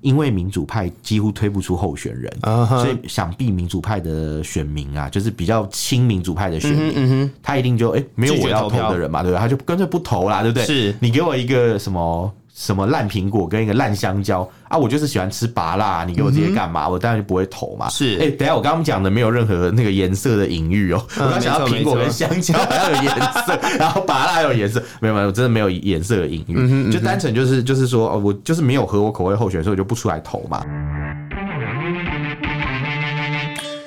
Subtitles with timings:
[0.00, 2.82] 因为民主派几乎推不出候选人，uh huh.
[2.82, 9.40] 所以想必民主派的选民啊，就是比较亲民主派的选民，他一定就哎、欸、没有我要投的人嘛，对不对？
[9.40, 10.64] 他就干脆不投啦，对不对？
[10.64, 12.32] 是你给我一个什么？
[12.54, 14.76] 什么烂苹果跟一个烂香蕉啊！
[14.76, 16.86] 我就是喜欢吃拔辣，你给我这些干嘛？
[16.86, 17.88] 嗯、我当然就不会投嘛。
[17.88, 21.02] 是，哎、欸，等下我刚刚讲的没有任何那个颜色的隐喻哦。
[21.18, 23.14] 嗯、我刚想到苹果跟香蕉还有颜
[23.46, 30.62] 色， 然后拔辣有颜色，没有没有，我真的没有颜色的隐喻，就单纯就是就是说，我就是没有合我口味候选，所以我就不出来投嘛。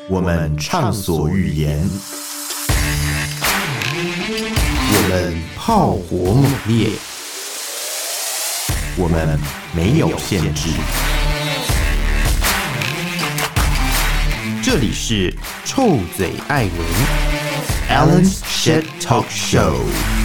[0.09, 1.79] 我们畅所欲言，
[4.95, 6.89] 我们炮火猛烈。
[8.95, 9.39] 我们
[9.75, 10.69] 没有限制。
[14.61, 15.33] 这里是
[15.65, 16.87] 臭嘴艾伦
[17.89, 20.22] Alan's Shit Talk Show。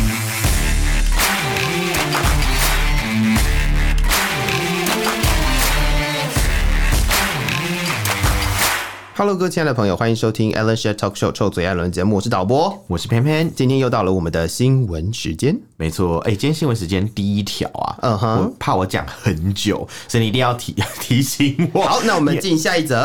[9.19, 12.15] Hello，各位亲爱的朋友，欢迎收听 Alan's Shit Talk Show 臭嘴艾伦节目。
[12.15, 13.53] 我是导播，我是偏偏。
[13.53, 15.59] 今天又到了我们的新闻时间。
[15.77, 21.83] 没错，哎、欸，今天新闻时间第一条啊，嗯哼、uh，huh、我怕我讲很久，所以你一定要提 提醒我。
[21.83, 23.05] 好，那我们进下一则。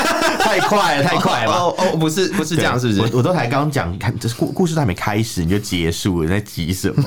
[0.40, 1.52] 太快了，太快了！
[1.52, 3.00] 哦哦，不是，不是这样，是不是？
[3.02, 7.04] 我我都才刚讲，看这故故事都还没开始你就结束了，你在急什么？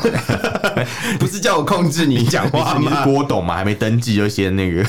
[1.20, 2.80] 不是叫我控制你讲话吗？
[2.80, 3.56] 你是郭董嘛？
[3.56, 4.86] 还没登记就先那个。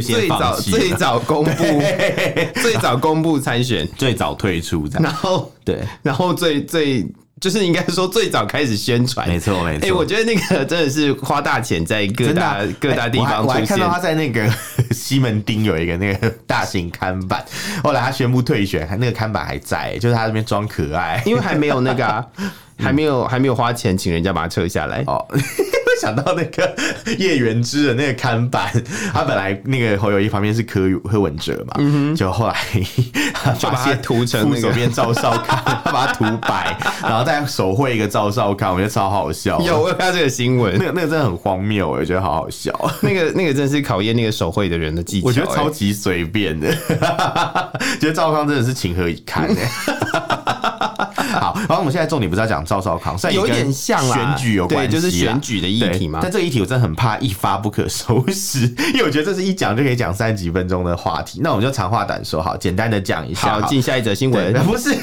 [0.00, 1.64] 最早最早公布，
[2.60, 7.06] 最早公布参选，最早退出，然后对，然后最最
[7.38, 9.84] 就是应该说最早开始宣传，没错没错。
[9.84, 13.46] 哎、欸，我觉得那个真的是花大钱在各大、啊、各大地方出现。
[13.48, 14.50] 我还看到他在那个
[14.90, 17.44] 西门町有一个那个大型看板，
[17.84, 22.24] 后来他宣布退选，那个看板还在，就是他那边装可爱，因为还没有那个、啊，
[22.78, 25.04] 还没有还没有花钱请人家把它撤下来。
[25.06, 25.22] 哦。
[26.00, 26.74] 想到那个
[27.18, 28.70] 叶元之的那个看板，
[29.12, 32.54] 他本来那个侯友谊旁边是柯柯文哲嘛，就后来
[33.58, 39.60] 就把它涂成那个手边赵少康，他把它涂白， 然后再手绘一个赵少康，我觉得超好笑。
[39.60, 42.72] 有我有看到这个新闻，那个那个真的很荒谬，我觉得好好笑。
[43.00, 46.74] 那个那个真是考验那个手绘的人的技巧，我觉得超级随便的，
[48.00, 49.60] 觉得赵康真的是情何以堪呢？
[51.40, 56.20] 好，然后我们现在重点不是要讲赵少康，有点像选举有关系，就是选举的议题嘛。
[56.22, 58.60] 但这个议题我真的很怕一发不可收拾，
[58.94, 61.40] 因为我觉得这是一讲就可以讲三十几分钟的话题。
[61.42, 63.60] 那我们就长话短说，好，简单的讲一下。
[63.60, 64.52] 好，进下一则新闻。
[64.64, 64.94] 不是，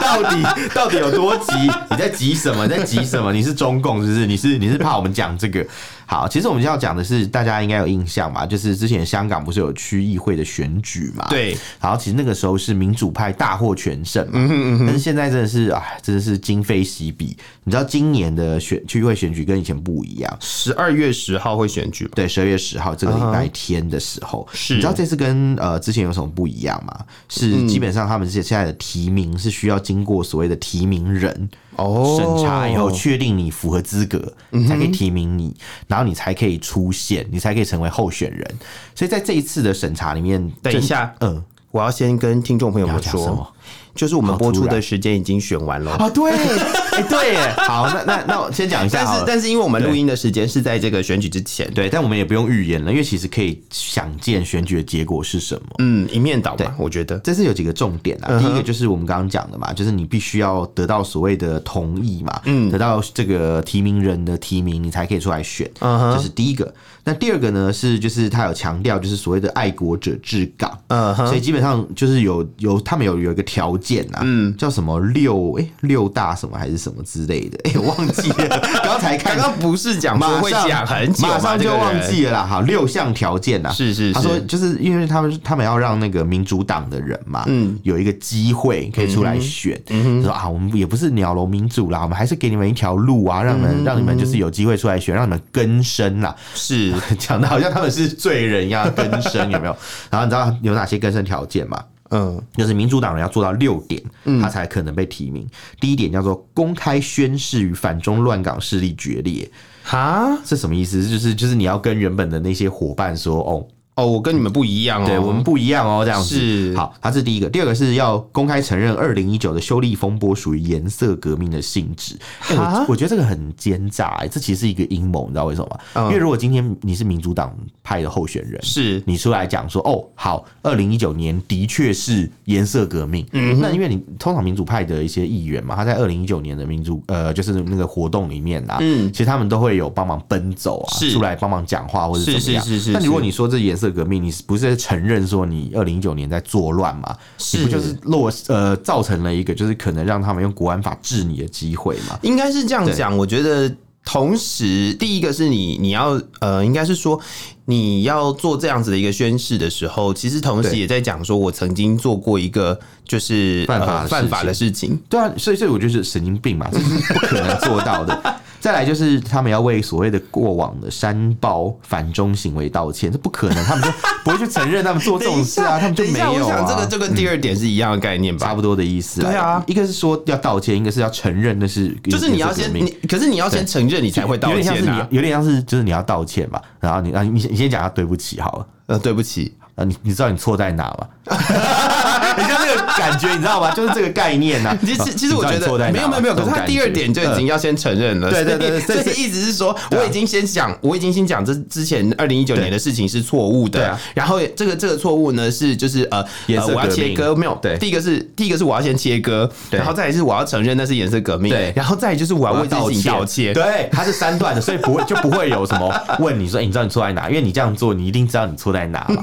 [0.00, 0.42] 到底
[0.74, 1.52] 到底有多急？
[1.90, 2.66] 你在急什么？
[2.66, 3.32] 你在急什么？
[3.32, 4.26] 你是中共，是不是？
[4.26, 5.64] 你是你是怕我们讲这个？
[6.10, 8.44] 好，其实我们要讲的是，大家应该有印象吧？
[8.44, 11.24] 就是之前香港不是有区议会的选举嘛？
[11.30, 11.56] 对。
[11.80, 14.32] 然后其实那个时候是民主派大获全胜嘛。
[14.34, 14.86] 嗯哼嗯哼。
[14.86, 17.36] 但是现在真的是，啊，真的是今非昔比。
[17.62, 20.36] 你知道今年的选区议会选举跟以前不一样。
[20.40, 24.44] 十二月十号会选举，对，十二月十号这个礼拜天的时候。
[24.52, 24.74] 是。
[24.74, 27.04] 你知道这次跟呃之前有什么不一样吗？
[27.28, 31.48] 是基本上他们现现在的提名是需要经过所谓的提名人。
[31.82, 34.32] 哦，审查以后确定你符合资格，
[34.68, 38.58] 才可以提名你，然后你才可以出现，你才可以成为候选人。
[38.94, 43.50] 所以在这一次的审查里面，等一下，嗯，我要先跟听众朋友们说。
[43.94, 46.08] 就是我们播出的时间已经选完了啊！
[46.10, 46.30] 对，
[46.92, 49.04] 哎，对，好，那那那我先讲一下。
[49.04, 55.62] 但是但是，因为我们录音的时间是在这个选举之前，对，但我们也不用预言了，因为其实可以想见选举的结果是什么。
[55.78, 58.38] 嗯，一面倒吧，我觉得这是有几个重点啊。
[58.38, 65.70] 第一个就是我们刚刚讲的嘛，就是你必须要得到所谓的同意嘛，嗯，得到这个提名人的提名，你才可以出来选。
[65.80, 66.72] 嗯，这是第一个。
[67.02, 70.78] 那第二个呢是，就是他有强调，就是所谓的爱国者治港。
[70.88, 73.89] 嗯，所以基本上就是有有他们有有一个条件。
[74.22, 82.46] 嗯，叫什么六哎、欸、六大什么还是什么之类的哎、 欸，我忘记了， 刚才看刚刚不是讲马会讲很久，马上就忘记了啦。
[82.46, 96.92] 好，六项条件啊，是是是，他说就是因为他们他们要让那个民主党的人嘛，嗯，有一个机会可以出来选，嗯，说啊，我们也不是鸟笼民主啦，我们还是给你们一条路啊，让你们让你们就是有机会出来选，让你们更生啦，是。
[97.18, 99.76] 讲的好像他们是罪人一样更生，有没有？
[100.10, 101.82] 然后你知道有哪些更生条件吗？
[102.10, 104.02] 嗯，就是民主党人要做到六点，
[104.40, 105.44] 他才可能被提名。
[105.44, 109.50] 嗯、第一点叫做公开宣誓与反中乱港势力决裂，
[109.82, 111.08] 哈，这什么意思？
[111.08, 113.66] 就是就是你要跟原本的那些伙伴说，哦。
[114.00, 116.94] 哦，我跟你们不一样哦，对我们不一样哦，这样子是好。
[117.00, 122.16] 它是第一个，第二个是要公开承认二零一九的修例风波属于颜色革命的性质。
[122.48, 125.80] 欸、我我觉得这个很奸诈、欸，这其实是一个阴谋，你知道为什么吗？
[125.94, 142.64] 嗯、因为如果今天你是民主党派的候选人，是你出来讲说，哦，好，二零一九年的确是颜色革命，嗯，那因为你通常民主派的一些议员嘛，他在二零一九年的民主呃，就是那个活动里面啊，嗯，其实他们都会有帮忙奔走啊，是出来帮忙讲话或者怎么样。
[142.64, 142.92] 是是是是。
[142.92, 147.16] 那如果你说这颜色革命，你不是在承认说你二零一九年在作乱嘛？
[147.38, 152.18] 是就是落呃造成了一个就是可能让他们用国安法治你的机会嘛？
[152.22, 153.16] 应该是这样讲。
[153.16, 157.20] 我觉得同时，第一个是你你要呃，应该是说
[157.66, 164.98] 你要做这样子的一个宣誓的时候，其实同时也在讲说我曾经做过一个就是犯法犯法的事情。
[165.08, 168.40] 对啊，所以所以我就是神经病嘛，这是不可能做到的。
[168.60, 173.90] 再来就是他们要为所谓的过往的山爆反中行为道歉，这不可能，他们就
[174.22, 176.64] 不会去承认他们做这种事啊， 他们就没有啊。
[176.68, 179.22] 这个就跟第二点是一样的概念吧，差不多的意思。
[179.22, 189.54] 对啊，一个是说要道歉，一个是要承认那是就是你要先你，可是你要先承认你才会道歉，有点像是你有点像是就是你要道歉嘛，然后你啊你你先讲下对不起好了，呃对不起。
[189.82, 191.08] 你你知道你错在哪吗？
[192.36, 193.70] 你像这个感觉，你知道吗？
[193.74, 194.76] 就是这个概念呢。
[194.80, 198.30] 其实其实我觉得没有没有没有，可是他第二点就已经要先承认了。
[198.30, 203.98] 对对对，所以意思是说，我已经先讲，我已经先讲这之前二零一九年的事情是错误的。
[204.14, 207.58] 然后这个这个错误呢是就是呃我要切割没有？
[207.62, 211.50] 对，第一个是第一个是我要先切割，然后再来是我要承认那是颜色革命。
[211.50, 213.52] 对，然后再来就是我要为这事情道歉。
[213.54, 217.28] 对，它是三段的，所以不会 就不会有什么问你说，你知道你错在哪？
[217.28, 219.22] 因为你这样做，你一定知道你错在哪嘛。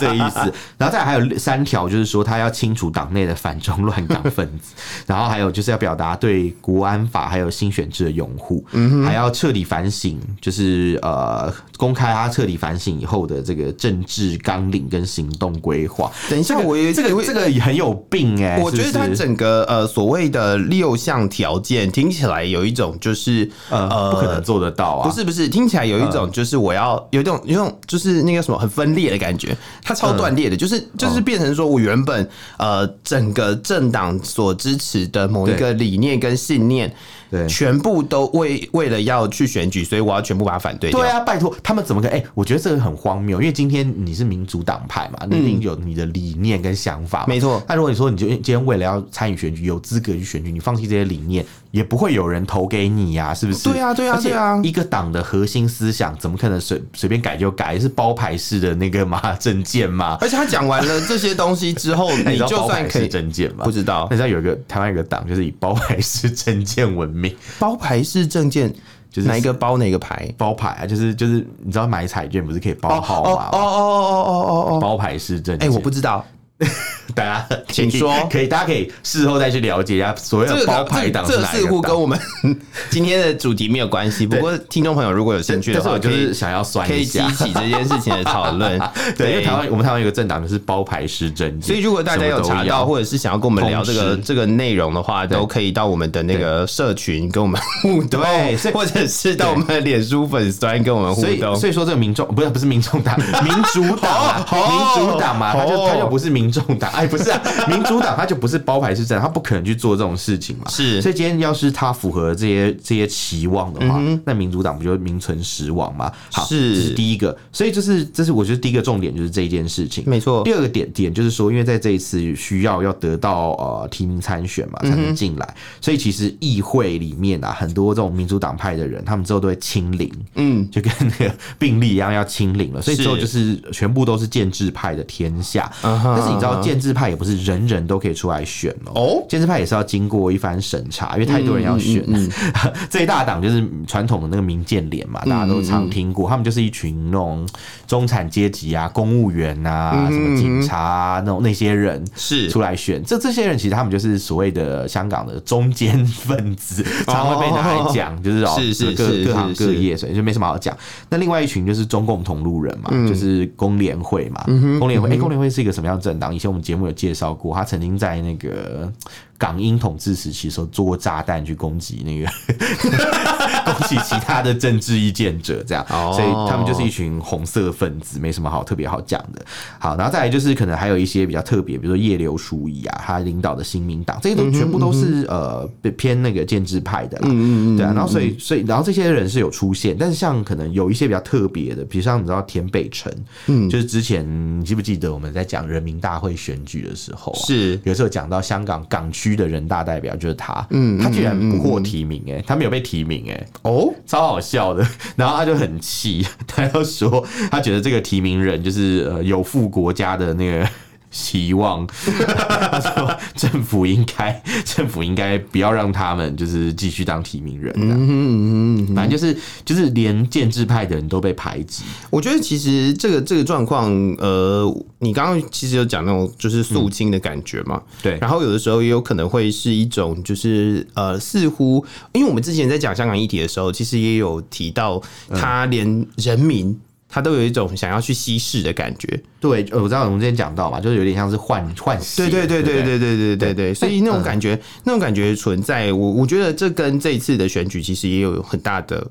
[0.00, 4.74] 这个意思， 然后再还有三条，就是说他要清除党内的反中乱港分子，
[5.06, 8.64] 然后还有就是要表达对国安法还有新选制的拥护，
[9.04, 16.10] 还要彻底反省，就是呃公开他彻底反省以后的这个政治纲领跟行动规划。
[16.28, 29.56] 等一下，我这个这个也很有病哎，我觉得他整个呃所谓的六项条件听起来有一种就是呃不可能做得到啊，不是不是，听起来有一种就是我要有一种有一种就是那个什么很分裂的感觉。
[29.82, 32.28] 它超断裂的，就是就是变成说我原本
[32.58, 36.94] 呃整个政党所支持的某一个理念跟信念。
[37.30, 41.00] 对，全部都为为了要去选举，所以我要全部把它反对掉。
[41.00, 42.10] 对啊，拜托他们怎么可以？
[42.10, 47.24] 哎、欸，我觉得这个很荒谬，因为今天你是民主党派嘛，你一定有你的理念跟想法。
[47.26, 47.62] 没错。
[47.68, 53.68] 那如果你说你就今天为了要参与选举，有资格去选举，你放弃这些理念，也不会有人投给你呀、啊，是不是？
[53.70, 54.60] 对啊，对啊，对啊。
[54.62, 57.78] 一个党的核心思想怎么可能随随便改就改？
[57.78, 60.18] 是包牌式的那个嘛 证件嘛？
[60.20, 63.64] 而且他讲完了这些东西之后， 你就算可以证件嘛？
[63.64, 64.08] 不知道。
[64.10, 67.17] 那知道有一个台湾有个党就是以包牌式证件闻名，
[67.58, 67.88] 包牌。
[67.88, 68.72] 还是证件，
[69.10, 70.32] 就是哪一个包哪个牌？
[70.36, 73.48] 包牌啊，就是就是，你知道买彩券不是可以包号码吗？
[73.52, 75.68] 哦哦哦哦哦哦哦，包牌式证件。
[75.68, 76.24] 哎，我不知道。
[77.14, 81.24] 大家请说，可以，大家可以事后再去了解一下所谓的包牌党。
[81.26, 82.18] 这似乎跟我们
[82.90, 84.26] 今天的主题没有关系。
[84.26, 88.78] 不过听众朋友如果有兴趣的话，就是想要酸一下，可以激起这件事情的讨论。
[89.16, 101.56] 对，因为台湾我们台湾有个政党就是包牌式证件，所以如果大家有查到或者是想要跟我们聊这个这个内容的话，都可以到我们的那个社群跟我们互动，对，或者是到我们的脸书粉专跟我们互动。
[101.56, 107.40] 所以说这个民众不是不是民众党，民主党，民主党嘛，他就他就不是民众党，哎，不是啊。
[107.68, 110.68] 民主党他就不是包牌是这样，他不可能去做这种事情嘛。
[110.68, 116.10] 是，所以今天要是他符合这些这些期望的话，那民主党不就名存实亡吗？
[116.32, 117.36] 好，是，这是第一个。
[117.52, 120.42] 所以就是这是我觉得第一个重点就是这一件事情，没错。
[120.44, 132.82] 第二个点点就是说，因为在这一次需要要得到呃提名参选嘛，才能进来，所以其实议会里面啊，很多这种民主党派的人，他们之后都会清零，嗯，就跟那个病例一样要清零了。
[132.82, 135.70] 所以之后就是全部都是建制派的天下。
[135.82, 142.04] 但是你知道建制派也不是人人都可以出来选哦，建制派也是要经过一番审查，因为太多人要选。
[142.90, 147.48] 这一大党就是传统的那个民建联嘛，大家都常听过，他们就是一群那种
[147.86, 152.48] 中产阶级啊、公务员啊、什么警察啊那种那些人是。
[152.48, 153.02] 出来选。
[153.04, 160.76] 这这些人其实他们就是所谓的香港的中间分子，常会被拿来讲，就是哦，是各各行各业，所以就没什么好讲。
[161.08, 164.44] 那另外一群就是中共同路人嘛，就是工联会嘛，
[164.78, 165.10] 工联会。
[165.10, 166.27] 哎，工联会是一个什么样的政党？
[166.32, 167.54] 以前我们节目有介绍过。
[167.54, 168.92] 他曾经在那个
[169.38, 172.26] 港英统治时期的时候做过炸弹去攻击那个
[173.64, 179.44] 攻击其他的政治意见者，这样，哦、所以他们就是一群红色分子，没什么好特别好讲的。
[179.78, 187.76] 好，然后再来就是可能还有一些比较特别，比如说叶刘淑仪啊，他领导的新民党，这些都全部都是、嗯、呃偏那个建制派的啦，嗯嗯嗯。
[187.76, 187.92] 对啊。
[187.94, 193.12] 然后所以所以然后这些人是有出现，但是像可能有一些比较特别的，比如像你知道田北辰，
[193.46, 194.26] 嗯，就是之前
[194.60, 197.78] 你记不记得我们在讲人民大会选举的时候、啊，是。
[197.84, 204.86] 有时候讲到香港港区的人大代表就是他，嗯，他居然不获提名、欸，哎，他没有被提名、欸，哎，哦，超好笑的。
[205.16, 210.68] 然后他就很气，他要说他觉得这个提名人就是呃有负国家的那个。
[211.10, 221.84] 希望他说 政府应该政府应该不要让他们就是继续当提名人，嗯嗯嗯，反正就是就是连建制派的人都被排挤。
[222.10, 228.18] 我觉得其实这个这个状况，呃，你刚刚其实有讲那种就是肃清的感觉嘛，对。
[228.20, 236.78] 然后有的时候也有可能会是一种就是呃，似乎因为我们之前在讲香港议题的时候，其实也有提到他连人民。
[237.08, 239.08] 他都有一种想要去稀释的感觉，
[239.40, 242.98] 对，我知道我们之前讲到嘛，就是有点像是换换血，对对对对对？
[242.98, 249.10] 对对对对，所以那种感觉，那种感觉存在，我我觉得这跟这一次的选举其实也有很大的。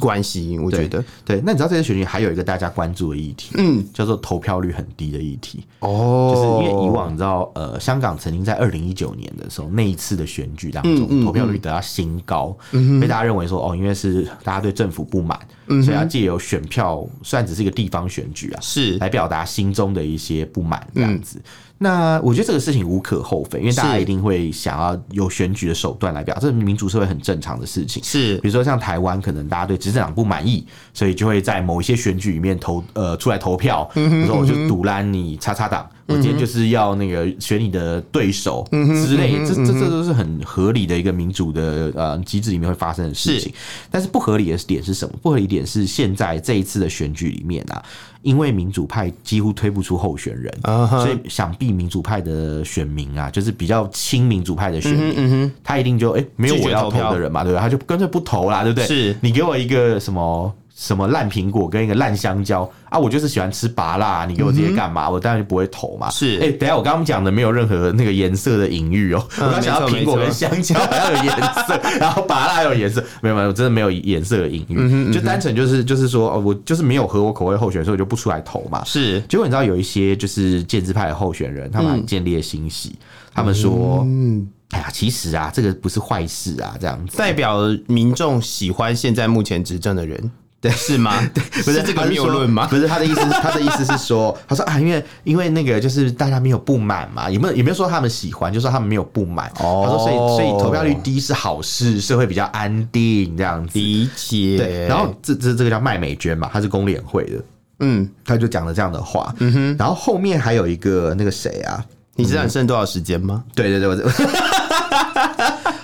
[0.00, 1.02] 关系，我觉得。
[1.24, 1.42] 对，对。
[1.44, 5.64] 那你知道这些选举还有一个大家关注的议题，嗯，叫做投票率很低的议题。
[5.80, 18.98] 哦，就是因为以往你知道，呃，香港曾经在二零一九年的时候那一次的选举当中，嗯嗯、投票率得到新高，嗯、被大家认为说，哦，因为是大家对政府不满，嗯、所以要借由选票，虽然只是一个地方选举啊，是。
[18.98, 21.40] 来表达心中的一些不满这样子。
[21.80, 28.02] 嗯那我觉得这个事情无可厚非，因为大家一定会想要有选举的手段来表达，这是民主社会很正常的事情。
[28.02, 35.88] 是，比如说像台湾，可能大家对执政党不满意，所以就会在某一些选举里面投呃出来投票，比如说我就堵拦你叉叉党。
[36.08, 43.52] 我今天就是要那个选你的对手之类，这这这都是很合理的一个民主的呃机制里面会发生的事情。
[43.90, 45.14] 但是不合理的点是什么？
[45.22, 47.82] 不合理点是现在这一次的选举里面啊，
[48.22, 50.50] 因为民主派几乎推不出候选人，
[50.88, 57.60] 所以想必民主派的选民啊，就是比较亲民主派的选民，他一定就哎没有我要投的人嘛，对不对？
[57.60, 58.86] 他就干脆不投啦，对不对？
[58.86, 60.50] 是你给我一个什么？
[60.78, 62.96] 什么烂苹果跟一个烂香蕉啊！
[62.96, 65.08] 我就是喜欢吃芭乐，你给我这些干嘛？
[65.08, 66.08] 嗯、我当然就不会投嘛。
[66.08, 69.26] 是，哎、欸，等下我刚刚讲的没有任何那个颜色的隐喻哦。
[69.40, 71.34] 嗯、我刚讲到苹果跟香蕉还有颜
[71.66, 78.84] 色，然后芭乐还有颜色，没有没有，我真的没有颜色的隐喻，就单纯就是就是说，哦，我就是没有合我口味候选人，所以我就不出来投嘛。
[78.84, 90.30] 是，结果你知道有一些就是建制派的候选人，他们很见猎心喜，嗯、他们说，嗯，哎呀，其实啊，这个不是坏事啊，这样子代表民众喜欢现在目前执政的人。
[90.60, 91.14] 对，是吗？
[91.32, 92.66] 对，不是这个谬论吗？
[92.66, 99.48] 不是他的意思，他的意思是说，他说啊，因为因为那个就是大家没有不满嘛，也没有也没有说他们喜欢，就说他们没有不满。
[99.60, 103.78] 哦，他说所以所以投票率低是好事，社会比较安定这样子。
[103.78, 104.56] 理解。
[104.58, 107.44] 对，然后这这这个叫麦美娟嘛，她是工联会的，
[107.78, 109.32] 嗯，他就讲了这样的话。
[109.38, 111.84] 嗯哼，然后后面还有一个那个谁啊？
[112.16, 113.44] 你知道你剩多少时间吗？
[113.54, 113.96] 对对对，我。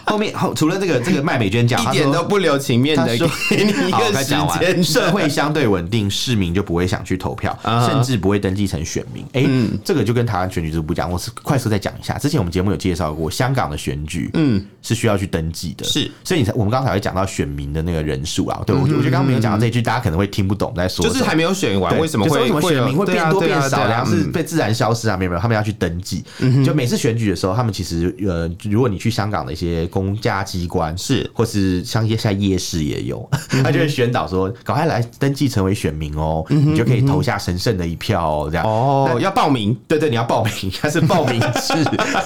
[0.06, 3.06] 后面后除了这个这个麦美娟讲，一点都不留情面的
[3.50, 4.24] 给你一个 时
[4.60, 7.56] 间，社会相对稳定，市民就不会想去投票，
[7.88, 9.24] 甚至不会登记成选民。
[9.32, 9.46] 哎，
[9.84, 11.10] 这个就跟台湾选举制不讲。
[11.10, 16.10] 我是快速再讲一下，之前我们节目有介绍过，香港的选举，嗯，是需要去登记的，是。
[16.24, 23.86] 所以你才我们刚才会讲到选民的那个人数啊，对，我觉得刚刚没有讲到这一句，大家可能会听不懂在说，就是还没有选完，为什么会为什么选民会变多变少？
[23.86, 25.16] 然后是被自然消失啊？
[25.16, 26.24] 没有没有，他们要去登记。
[26.64, 30.96] 就每次选举的时候，他们其实呃，如果你去香港的一些公家机关。
[30.98, 33.30] 是，或是像夜下夜市也有，
[33.62, 38.66] 他就会宣导说，赶快来登记成为选民哦，你就可以投下神圣的一票哦，这样。
[38.66, 41.74] 哦，要报名，对对，你要报名， 他是报名制，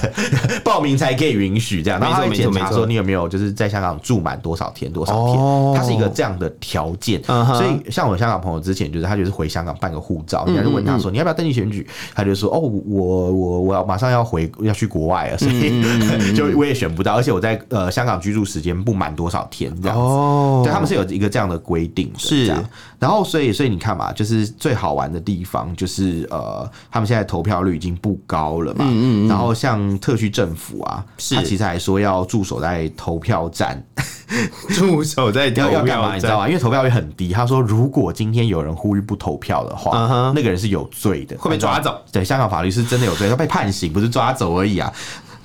[0.65, 5.37] 报名才可以允许这样，然后他会检查说你有没有就是在香港住满多少天多少天，
[5.77, 18.45] 它是一个这样的条件，所以像我香港朋友之前就是他就是回香港办个护照，人家就问他说你要不要登记选举，他就说哦，我我我要马上要回要去国外了，所以就我也选不到，而且我在呃香港居住。
[18.49, 22.65] 时间不满多少天这样子，oh, 对他们是有一个这样的规定的，是这样。
[22.99, 28.87] 然后，所以，所以你看嘛，就是最好玩的地方，就是呃，他们现在投票率已经不高了嘛。
[28.89, 29.29] 嗯嗯。
[29.29, 33.85] 然后，像特区政府啊，是他其实还说要驻守在投票站，
[34.75, 36.49] 驻守在投票站，你知道吗？
[36.49, 37.29] 因为投票率很低。
[37.35, 40.33] 他说，如果今天有人呼吁不投票的话，uh huh.
[40.35, 42.01] 那个人是有罪的，会被抓走。
[42.11, 44.91] 对，香港法律是真的有罪，要被判刑，不是抓走而已啊。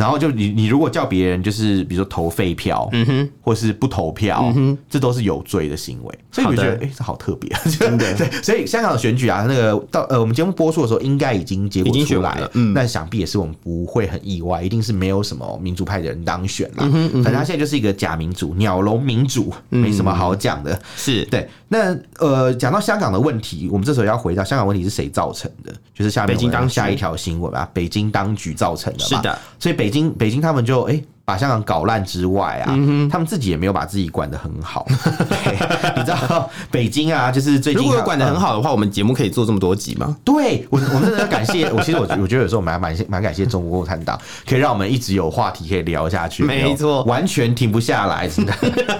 [0.03, 6.19] 然后就你你如果叫别人就是比如说投废票，嗯哼，或是不投票，嗯哼，这都是有罪的行为。
[6.29, 8.13] 所以我觉得，哎、欸，这好特别，真的。
[8.17, 16.79] 对，所以香港的选举啊，那个到呃我们节目播出的时候，应该已经结果出来了，嗯，但想必也是我们不会很意外，一定是没有什么民主派的人当选了。
[16.79, 20.77] 嗯哼，嗯哼，反正他现在就是一个假民主、鸟笼民主，没什么好讲的。
[20.97, 21.47] 是对。
[21.69, 25.73] 那呃，讲到香港的问题，我们这时候要回到香港问题是谁造成的？
[25.91, 28.99] 就是下面北京当下一条新闻啊，北京当局造成的。
[28.99, 30.93] 是的，所以北京北京他们就哎。
[30.93, 34.85] 欸把香港搞烂之外啊，嗯、他们自己也没有把自己管得很好。
[35.95, 40.17] 你知道北京啊，就是最近如果有管得很好的话，嗯、我们节目可以做这么多集吗？
[40.25, 41.81] 对，我我们真的要感谢 我。
[41.81, 46.43] 其实我我觉得有时候我们还蛮蛮感谢中国共产党，可以让我们一直有话题可以聊下去。
[46.43, 48.53] 没错错，完全停不下来，真的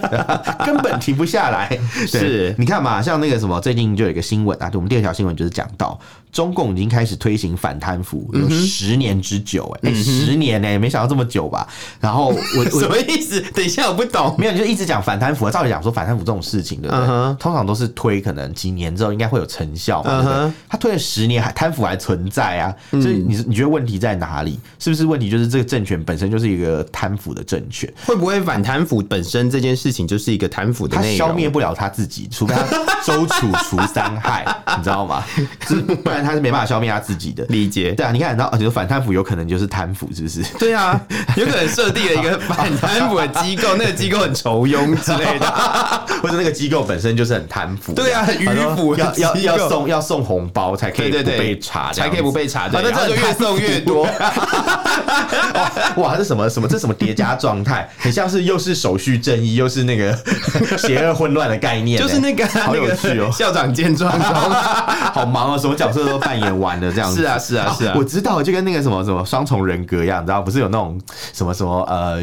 [0.66, 1.78] 根本停不下来。
[2.08, 6.00] 是，你看嘛，像那个什么，最近就有一个新闻啊，就我们第二条新闻就是讲到。
[6.34, 11.68] 中共已经开始推行反贪腐有十年之久，哎、欸，十年呢、欸，没想到这么久吧？
[12.00, 13.40] 然后我 什么意思？
[13.54, 15.48] 等一下我不懂，没有，就一直讲反贪腐。
[15.52, 17.06] 照理讲说反贪腐这种事情，对不对？
[17.40, 20.52] 通常都是推可能几年之后应该会有成效嘛，对不对？
[20.68, 22.74] 他推了十年，还贪腐还存在啊？
[22.90, 24.60] 所以你你觉得问题在哪里？
[24.80, 27.88] 是不是问题就是这个政权本身就是一个贪腐的政权？
[28.08, 30.98] 会不会反贪腐本身这件事情就是一个贪腐的？
[30.98, 32.64] 他消灭不了他自己，除非他
[33.06, 34.44] 周楚除三害，
[34.76, 35.24] 你知道吗？
[35.70, 36.23] 就是不然。
[36.24, 40.44] 他是没办法消灭他自己的理解，对啊，你看，然后而且反贪腐有可能就是贪腐，是不是？
[40.58, 41.00] 对啊，
[41.36, 45.46] 有可能设定了一个反贪腐的机构，那个机构很酬庸之类的，
[46.22, 47.94] 或者那个机构本身就是很贪腐。
[47.94, 52.70] 对啊，很迂腐，要要要送要送红包才可以不被查，才可以不被查。
[52.70, 54.08] 反正这就越送越多。
[55.98, 57.90] 哇，这什么什么这什么叠加状态？
[57.98, 60.18] 很像是又是手续正义，又是那个
[60.78, 63.30] 邪恶混乱的概念，就是那个好有趣哦。
[63.32, 67.22] 校长见状好忙啊，什么角色都扮演完了这样子。
[67.22, 71.00] 是啊是啊是啊，我知道，就跟那个什么什么双重人格一样，你知道不是有那种
[71.34, 72.22] 什么什么呃，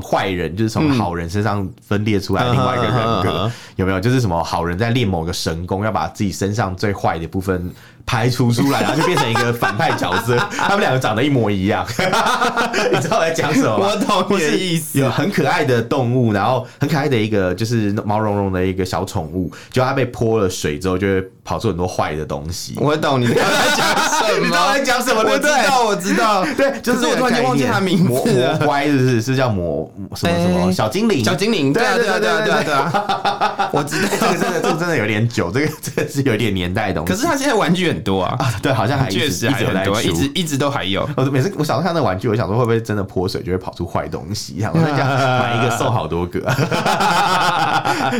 [0.00, 4.00] 坏人就是从好人身上分裂出来另外一个人格，有没有？
[4.00, 7.70] 就是什么好人在练某个神功，要把自己身上最坏的部分。
[8.06, 10.36] 排除出来，然后就变成一个反派角色。
[10.56, 11.84] 他们两个长得一模一样，
[12.92, 13.86] 你知道我在讲什么吗？
[13.90, 14.98] 我懂你的意思。
[14.98, 22.74] 有很可爱的动物，然后很可爱的一个就是毛茸茸的一个小宠物，就它被泼了水之后，就会跑出很多坏的东西。
[22.78, 23.34] 我懂你在
[23.76, 23.86] 讲
[24.28, 24.46] 什么？
[24.46, 25.22] 你在讲什么？
[25.24, 26.44] 我知道，我知道。
[26.56, 28.04] 对，就是我突然间忘记它名字。
[28.04, 28.24] 魔
[28.64, 29.22] 乖是不是？
[29.22, 31.24] 是叫魔什么什么小精灵？
[31.24, 31.72] 小精灵。
[31.72, 33.70] 对啊对啊对啊对啊对啊！
[33.72, 37.12] 我知道这个真的这个真的有点久，这个这个是有点年代的东西。
[37.12, 41.08] 可是它现在玩具很多啊，对，好像还确实还有在出，一直一直都还有。
[41.16, 44.56] 我每次我小时候看那玩具，我想说会不会真的泼水就会跑出坏东西？
[44.58, 45.04] 然后在家
[45.40, 46.40] 买一个送好多个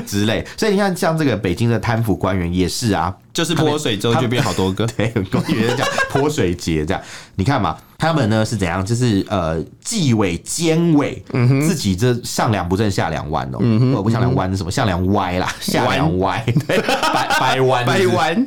[0.06, 0.46] 之类。
[0.56, 4.86] 所以你看，像这个北京的贪腐官员也是啊，就是泼水之后就变好多个。
[4.96, 7.02] 对，官员讲泼水节这样，
[7.36, 8.84] 你看嘛，他们呢是怎样？
[8.84, 11.22] 就是呃，纪委监委
[11.66, 13.58] 自己这上梁不正下梁歪哦，
[13.96, 14.70] 我不上梁弯是什么？
[14.70, 16.78] 下梁歪啦，下梁歪，对，
[17.12, 18.46] 掰掰弯，掰弯。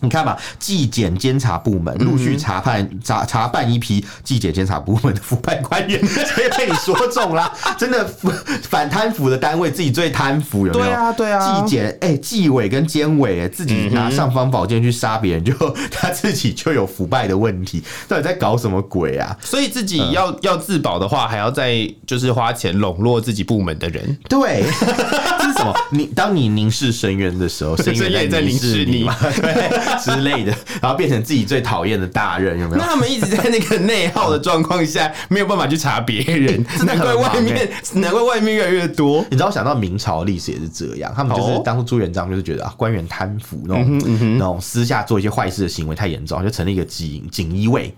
[0.00, 8.06] 你看吧，纪检监察部门陆续查判查查办一批纪检监察部门的腐败官员， 所以被你说中啦，真的
[8.62, 10.84] 反贪腐的单位自己最贪腐，有没有？
[10.84, 11.38] 对啊，对啊。
[11.62, 15.52] 纪检哎，纪委跟监委哎，自己拿尚方宝剑去杀别人，就
[15.90, 19.36] 他自己就有腐败的问题，到底在搞什么鬼啊？
[19.40, 24.18] 所以自己要要自保的话，还要再就是花钱笼络自己部门的人。
[24.28, 24.64] 对，
[25.38, 25.74] 这是什么？
[25.90, 29.16] 你当你凝视深渊的时候，深渊也在凝视你嘛？
[29.20, 29.87] 对。
[30.02, 32.82] 之类的，然后变成自己最讨厌的大人，有没有？
[32.82, 39.24] 那他们一直在那个内耗的状况下，没有办法去查别人， 难怪外面，难怪外面越来越多。
[39.30, 43.98] 你知道，想到明朝历史也是这样，他们就是当初朱元璋就是觉得啊，官员贪腐那种
[44.38, 47.92] 那种私下做一些坏事的行为太严重，就成立一个锦锦衣卫，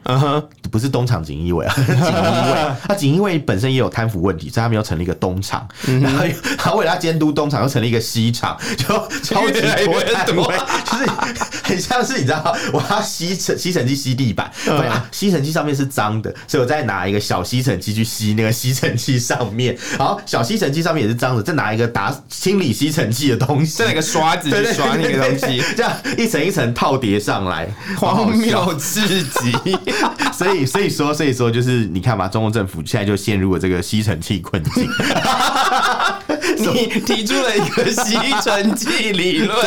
[0.71, 2.75] 不是东厂锦衣卫啊， 锦衣卫。
[2.89, 5.67] 那锦衣卫本身也有贪腐问题，所以他们又成立一个东厂，
[6.03, 6.25] 然后
[6.57, 8.87] 他为了监督东厂，又成立一个西厂，就
[9.23, 10.45] 超级多单位，
[10.85, 11.05] 就是
[11.71, 11.81] 很。
[11.81, 29.53] 像是你知道，我要吸尘吸尘器吸地板，对啊，吸尘器上面是脏的，所以我再拿一个小吸尘器去吸那个吸尘器上面，然后小吸尘器上面也是脏的，再拿一个打清理吸尘器的东西，再拿个刷子去刷那个东西，这样一层一层套叠上来，荒谬至极。
[30.37, 34.89] 所以所以说所以说就是你看嘛，中国政府现在就陷入了这个吸尘器困境。
[36.61, 39.59] 你提出了一个吸尘器理论。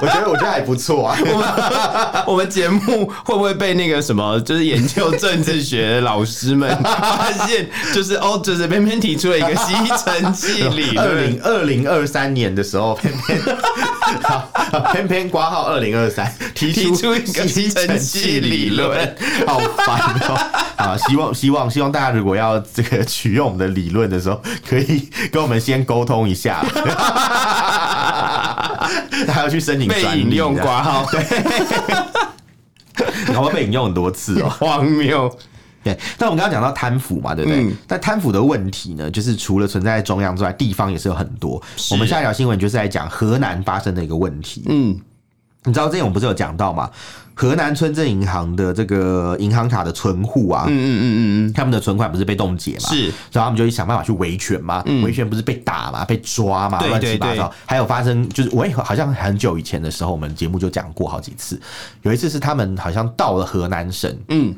[0.00, 1.16] 我觉得我觉得还不错啊。
[1.20, 11.04] 我们我们节目会不会被那个什么，就是研究政治学的老师们发现，就是 哦，就是偏偏提出了一个吸尘器理论。
[11.04, 13.40] 二零二零二三年的时候，偏偏
[14.92, 19.16] 偏偏挂号二零二三提出一个吸尘器理论，
[19.46, 20.36] 好烦哦。
[20.76, 26.64] 啊，希望希望希望大家如果要这个取用我们的理论的时候，可以跟我们先沟通一下。
[29.28, 31.24] 还要去申请专利，被引用挂号，对，
[33.32, 35.34] 然后被引用很多次哦，荒谬。
[35.82, 37.62] 对，但我们刚刚讲到贪腐嘛，对不对？
[37.62, 41.62] 嗯、但贪腐的问题呢，就是除了存在中央之外，地方也是有很多。
[41.90, 44.62] 我们下一条新闻就是在讲河南发生的一个问题。
[44.68, 44.98] 嗯，
[45.64, 46.90] 你知道之前我们不是有讲到吗？
[47.36, 52.88] 河南村镇银行的这个银行卡的存户啊，嗯嗯嗯嗯嗯，他们的存款不是被冻结嘛？
[52.90, 57.52] 是，然后他们就想办法去维权嘛，维权不是被打嘛，被抓嘛，乱七八糟。
[57.66, 61.60] 还有发生就是，我也好像很久以前的时候，我们节目就讲过好几次。
[62.02, 64.54] 有一次是他们好像到了河南省，嗯，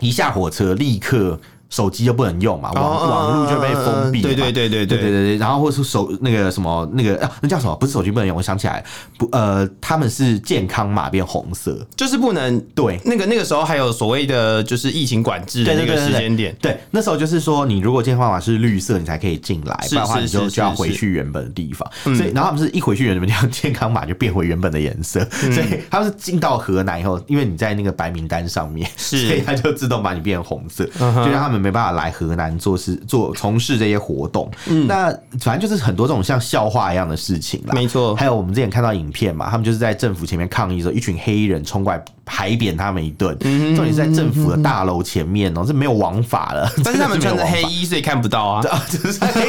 [0.00, 1.38] 一下火车立刻。
[1.70, 4.22] 手机就不能用嘛，网网路就被封闭。
[4.22, 5.36] 对对对对对对对。
[5.36, 7.74] 然后或是手那个什么那个啊，那叫什么？
[7.76, 8.84] 不是手机不能用，我想起来，
[9.18, 13.00] 不呃，他们是健康码变红色，就是不能对。
[13.04, 21.88] 那个那个时候还有所谓的就是疫情管制的那个时间点，对，那时候就是说你如果健康码是绿色，你才可以进来，不然的话你就就要回去原本的地方。
[22.04, 25.24] 所以然后他们是一回去原本的地方，健康码就变回原本的颜色。
[25.30, 37.74] 所以他们是进到河南以后，因为你在那个白名单上面，所以他就自动把你变红色，就让他们没办法来河南做事、做从事这些活动，嗯，那反正就是很多这种像笑话一样的事情啦。
[37.74, 43.36] 没错，还有我们之前看到影片嘛，他们就是在政府前面抗议的时候，一群黑衣人冲过来排扁他们一顿。
[43.40, 46.70] 嗯，重点是在政府的大楼前面哦、喔，这没有王法了。
[46.84, 48.62] 但是他们穿着黑衣，所以看不到啊。
[48.90, 49.40] 就是看不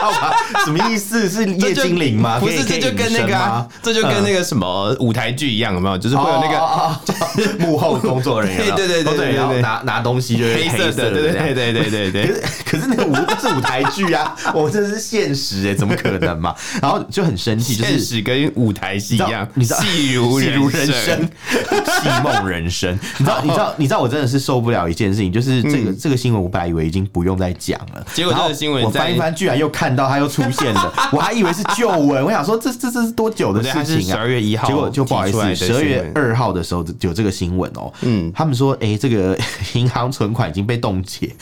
[0.00, 0.32] 到吗？
[0.64, 1.28] 什么意思？
[1.28, 2.38] 是夜精灵吗？
[2.38, 5.98] 不是，这就跟那个、啊，这就跟那个什么舞台剧一样，有没有？
[5.98, 12.42] 就是会有那个 幕后工作人员，对对对对，然后拿拿东西就是黑色的，对对对对对对对。
[12.64, 16.54] 可是那个舞是舞台剧啊，我这是现实哎，怎么可能嘛？
[16.80, 22.98] 然后就很生气，就是现实跟舞台戏一样，你知道，戏如戏如人生，戏梦人生。
[23.18, 34.14] 你知道，你知道，你知道，我真的是受不了一件事情，就是这个这个新闻，我本来以为已经不用再讲了，结果这个新闻我翻一翻，居然又看到它又出现了， 我还以为是旧闻，我想说这这这是多久的事情啊？
[34.14, 37.92] 十二月一号，结果就不好意思，十二月二号的时候有这个新闻哦。
[38.02, 39.38] 嗯，他们说，哎，这个
[39.74, 41.34] 银行存款已经被冻结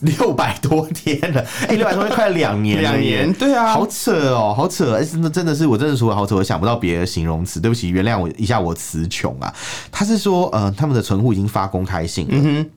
[0.00, 9.52] 六百多天了，哎、欸，六百多天快两年了，两年，对啊，好扯哦，好扯，哎、欸，真的真的是，我真的除了好扯，我想不到别的形容词，对不起，原谅我一下，我词穷啊。
[9.90, 12.34] 他是说，呃，他们的存户已经发公开信了。
[12.34, 12.68] 嗯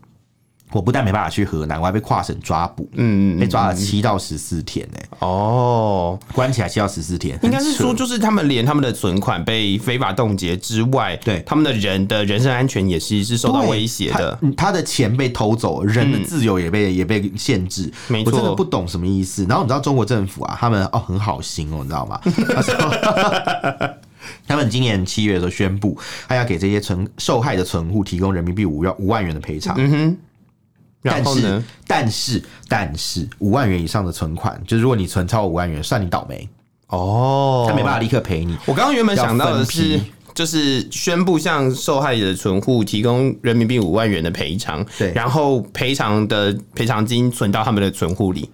[0.71, 4.97] 我不但没办法去河南，我还被跨省抓捕，嗯，被抓了七到十四天呢。
[5.19, 14.37] 哦，关起来七到十四天，应该是说，就是他们连他们的存款被非法冻结之外，对他们的人的人身安全也是是受到威胁的。
[14.57, 17.89] 他的钱被偷走，人的自由也被也被限制。
[18.07, 19.45] 没错，我真的不懂什么意思。
[19.47, 22.19] 然后你知道中国政府啊，他们哦很好心哦，你知道吗？
[22.25, 23.93] 他
[24.55, 29.75] 们今年七月的时候宣布，他要给这些存受害的存户提供人民币五要五万元的赔偿。
[29.77, 30.17] 嗯哼。
[31.07, 36.49] 但是，但是，但是，五万元以上的存款，就是如果你存超过五万元，算你倒霉
[36.87, 38.57] 哦，他没办法立刻赔你。
[38.65, 39.99] 我刚刚原本想到的是，
[40.33, 48.49] 就是宣布向受害者的存户提供人民币五万元的赔偿，对，然后赔偿的赔偿金存到他们的存户里。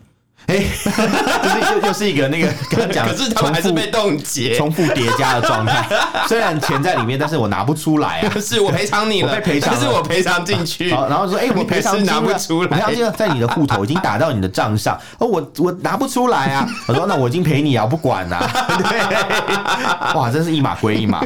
[0.48, 5.88] 哎， 就是又又是一个那个 刚刚讲，可是他们还是被冻结，重复叠加的状态。
[6.28, 8.32] 虽然钱在里面，但是我拿不出来啊！
[8.40, 10.90] 是我赔偿你了，被赔偿，但是我赔偿进去。
[10.90, 16.68] 然后说，哎，我赔偿拿不出来，赔偿在你的户头已经打到你的账上，哦，我我拿不出来啊！
[16.88, 18.50] 我说，那我已经赔你啊，我不管啊。
[18.90, 21.26] 对，哇，真是一码归一码，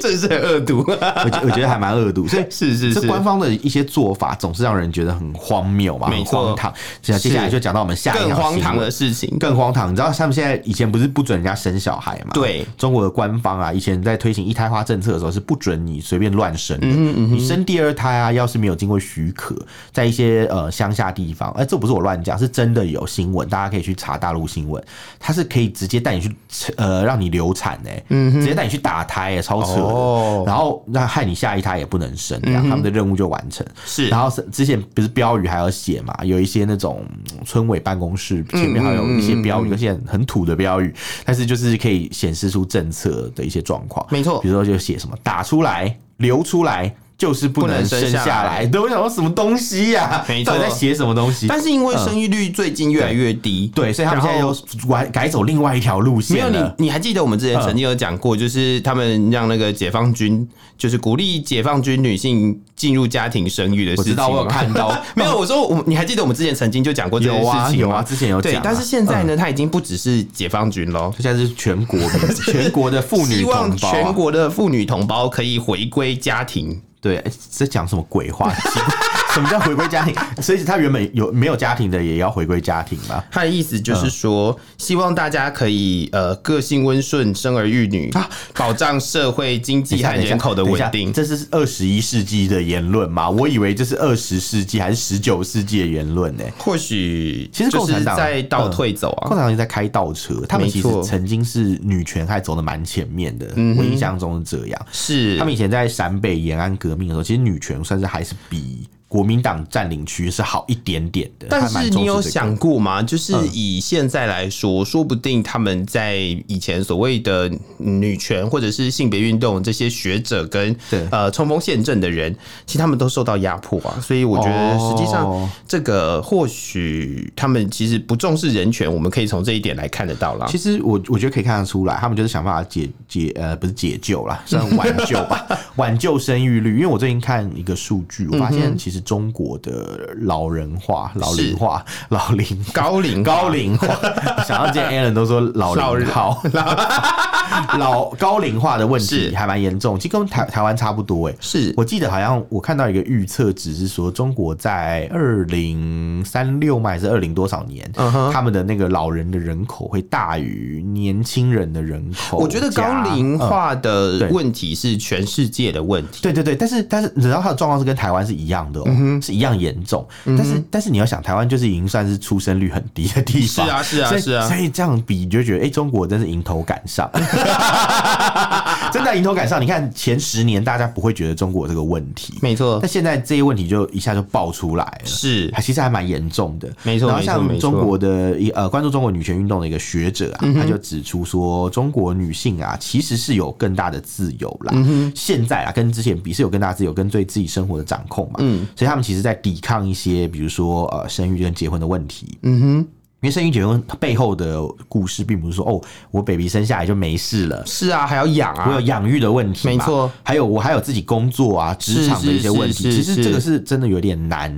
[0.00, 0.84] 真是很恶毒。
[0.88, 6.72] 我觉我觉得还蛮恶毒，所以是是是，官方的一些做法总是让人觉得很荒谬嘛，很荒唐。
[7.02, 8.53] 接下来就讲到我们下一条。
[8.54, 12.30] 荒唐的事情更荒唐，你知道他们现在以前不是不准人家生小孩吗？
[12.32, 16.86] 对，中国的官方啊，以前在推行一胎化政策的时候是不准你随便乱生的。
[16.86, 19.56] 嗯嗯，你生第二胎啊，要是没有经过许可，
[19.92, 24.82] 在一些呃乡下地方，哎、欸，这不是我乱讲，是真的有新闻，大家可以去查大陆新闻，
[25.18, 26.36] 他是可以直接带你去
[26.76, 33.66] 呃让你流产哎，嗯，直接带你去打胎哎，超扯的，然后那害你下一胎也不能生，这样他们的任务就完成。
[33.84, 37.02] 是，然后是之前不是标语还要写嘛，有一些那种
[37.46, 38.43] 村委办公室。
[38.50, 44.06] 前面还有一些标语，有些很土的标语，但是就是可以显示出政策的一些状况。
[44.10, 46.94] 没错，比如说就写什么“打出来，流出来”。
[47.24, 48.66] 就是不能生下来。
[48.66, 51.46] 对，我想说什么东西呀、到底在写什么东西？
[51.46, 54.54] 但是因为生育率最近越来越低，对，对，所以他们现在又
[54.86, 56.36] 改改走另外一条路线。
[56.36, 64.12] 没有你，你还记得我们之前曾经有讲过，就是他们让那个解放军，就是鼓励解放军女性进入家庭生育的事情。
[64.12, 64.94] 我知道，我有看到。
[65.16, 67.72] 没有，我说我，你还记得我们之前曾经就讲过这个事情吗？
[67.72, 68.52] 有啊，之前有讲。
[68.52, 71.98] 对，但是现在呢，他已经不只是解放军喽，现在是全国
[72.44, 76.82] 全国的妇女同胞，希望全国的妇女同胞可以回归家庭。
[77.04, 78.50] 对，在讲什么鬼话？
[79.34, 80.14] 什么叫回归家庭？
[80.40, 83.22] 所以他原本有没有家庭的也要回归家庭嘛？
[83.32, 91.12] 他的意思就是说，嗯、希望大家可以呃个性温顺，生儿育女，啊、保障社会经济和人口的稳定。
[91.12, 93.28] 这是二十一世纪的言论吗？
[93.28, 96.44] 我以为这是二十世纪还是十九世纪的言论呢？
[96.56, 100.34] 或许其实共产党在倒退走啊，共产党在开倒车。
[100.48, 104.86] 他们其实曾经是女权还走的蛮前面的，我印象中是这样。
[104.92, 108.88] 是他们以前在陕北延安革命的时候，其实女权算是还是比。
[109.14, 113.00] 国民党占领区是好一点点的，但是你有想过吗？
[113.00, 116.16] 就是以现在来说，嗯、说不定他们在
[116.48, 117.48] 以前所谓的
[117.78, 120.74] 女权或者是性别运动这些学者跟
[121.12, 122.34] 呃冲锋陷阵的人，
[122.66, 124.00] 其实他们都受到压迫啊。
[124.02, 130.46] 所以我觉得实际上这个或许他们其实不重视人权，我们可以从这一点来看得到啦。
[130.48, 135.46] 其实我我觉得可以看得出来，他们就是想办法解解呃不是解救啦，算挽救吧，
[135.76, 136.74] 挽救生育率。
[136.74, 139.03] 因为我最近看一个数据，我发现其实。
[139.04, 143.86] 中国的老人化、老龄化、老龄高龄高龄化，
[144.44, 151.36] 想要见 Alan 都说老龄好，老 老高龄化的问题还蛮严重，其实跟台台湾差不多诶。
[151.40, 151.72] 是。
[151.76, 157.90] 我记得好像我看到一个预测只是说，中国在二零三六嘛还是二零多少年，
[158.32, 162.38] 他们的那个老人的人口会大于年轻人的人口。
[162.38, 166.22] 我觉得高龄化的问题是全世界的问题。
[166.22, 168.84] 对对对，但是但是你知道他的状况是跟台湾是一样的哦。
[169.20, 177.10] 是一样严重，但是但是你要想，台湾就是已经算是出生率很低的地方，是啊是啊是啊，所以这样比你就觉得，哎，中国真是迎头赶上，
[178.94, 179.60] 真的迎头赶上。
[179.60, 187.08] 你看前十年大家不会觉得中国这个问题，没错，但现在这些问题就一下就爆出来了，是，还其实还蛮严重的，没错。
[187.08, 194.72] 然后像中国的一呃关注中国女权运动的一个学者啊，他就指出说，中国女性啊其实是有更大的自由啦，
[195.12, 199.24] 现在啊跟之前比是有更大自由跟对自己生活的掌控嘛，嗯，所以他们其实。
[199.24, 202.36] 在抵抗一些，比如说呃，生育跟结婚的问题。
[202.42, 202.86] 嗯哼，
[203.24, 207.64] 因为生育结婚背后的故事，并不是说哦，我 baby 生下来就没事了。
[207.64, 209.66] 是啊，还要养啊，我有养育的问题。
[209.66, 212.82] 没错，还有我还有自己工作啊，职场的一些问题。
[212.92, 214.52] 其实这个是真的有点难。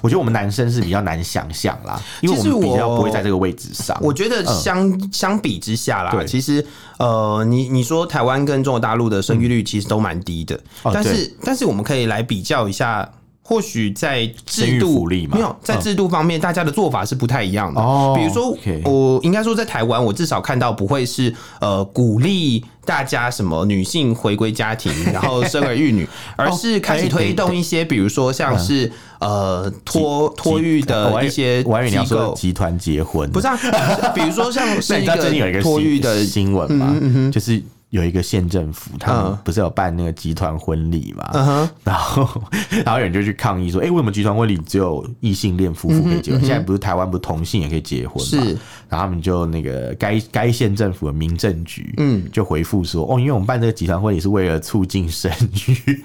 [0.00, 3.94] 我觉得我们男生是比较难想象啦，因为我们比较不会在这个位置上。
[4.00, 6.64] 我觉得相相比之下啦，其实
[6.98, 13.06] 呃，你你说台湾跟中国大陆的生育率其实都蛮低的，但是但是我们可以来比较一下。
[13.48, 17.80] 或许在制度没有在制度方面，大家的做法是不太一样的。
[17.80, 26.06] 哦，比如说，我应该说在台湾，我至少看到不会是呃鼓励大家什么女性回归家庭， 然后生儿育女，
[26.36, 33.58] 而是开始推动一些，比如说像是呃托托育的一些机构集团结婚，不是啊？
[34.14, 36.94] 比如说像 是一个托育的新闻嘛，
[37.32, 37.62] 就是。
[37.90, 41.30] 有一个县政府，他们不是有办那个集团婚礼嘛？
[41.32, 42.42] 嗯、哼然后，
[42.84, 46.40] 然后有人就去抗议说：“哎、欸，为什么集团婚礼只有异性恋夫妇可以结婚？
[46.40, 48.58] 嗯嗯、现在不是台湾不是同性也可以结婚吗？”是。
[48.90, 55.30] 然后他们就那个该该县政府的民政局，嗯，就回复说：“哦，因为我们办这个集团婚礼是为了促进生
[55.66, 56.02] 育。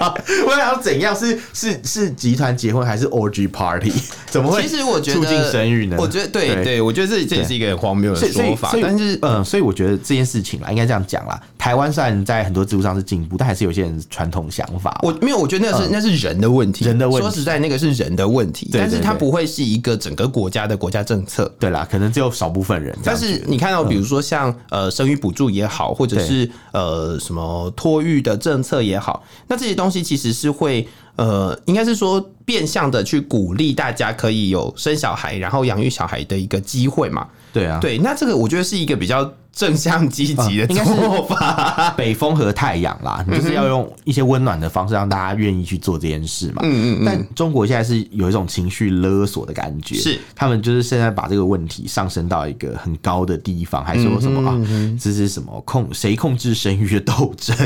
[0.48, 1.14] 我想怎样？
[1.14, 3.92] 是是是集团结婚还是 orgy party？
[4.30, 4.62] 怎么会？
[4.62, 5.96] 其实我觉得促进生育呢？
[5.98, 8.74] 我觉得对对，对，我觉得这这也是一个很荒谬的说法。
[8.80, 10.85] 但是嗯，所以我觉得这件事情啦，应该。
[10.86, 14.98] 这样讲啦，台湾虽然在很多制度上是进步，但还是有些人传统想法。
[15.02, 17.28] 我没有，我觉得那是、嗯、那是人的问题，人的问题。
[17.28, 21.52] 说实在，那个是人的问题，但是它不会是一个整个国家的国家政策。
[21.58, 22.96] 对啦，可能只有少部分人。
[23.02, 37.26] 但是你看到，比如说像呃生育补助也好，或者是呃什么托育的政策也好，那这些东西其实是会呃，应该是说变相的去鼓励大家可以有生小孩，然后养育小孩的一个机会嘛。
[37.52, 39.32] 对啊，对，那这个我觉得是一个比较。
[39.56, 46.60] 正向积极的做法，北风和太阳啦，你就是要用一些温暖的方式让大家愿意去做这件事嘛。
[46.62, 54.60] 嗯嗯，但中国现在是有一种情绪勒索的感觉，是他们就是现在把这个问题上升到一个很高的地方，还说什么啊，
[55.00, 57.56] 这是什么控谁控制生育的斗争，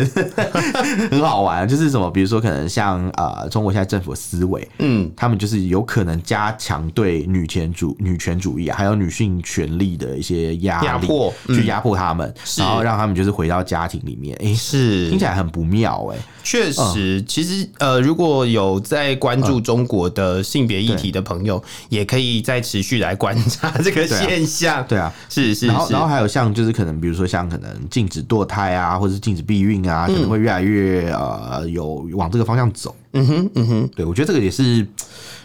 [1.10, 1.68] 很好玩。
[1.68, 11.08] 就是什么，比如说可能像呃，中国现在政府的思维，嗯，他们就是有可能加强对女权主女权主义啊，还有女性权利的一些压力，
[11.48, 11.79] 去压。
[11.80, 14.36] 压迫他们，然后让他们就是回到家庭里面。
[14.42, 16.18] 哎，是听起来很不妙哎。
[16.42, 24.84] 确实，其实呃，如果有在关注中国的性别议题的朋友，也可以再持续来观察这个现象。
[24.88, 25.66] 对啊，是是。
[25.66, 32.94] 然后然后还有像就是可能比如说像可能禁止堕胎啊，或者是禁止避孕啊，可能会越来越呃有往这个方向走。
[33.12, 34.86] 嗯哼嗯哼，对，我觉得这个也是